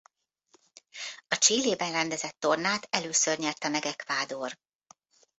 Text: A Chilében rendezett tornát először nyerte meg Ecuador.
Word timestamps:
A 1.27 1.35
Chilében 1.37 1.91
rendezett 1.91 2.39
tornát 2.39 2.87
először 2.89 3.37
nyerte 3.37 3.69
meg 3.69 3.85
Ecuador. 3.85 4.57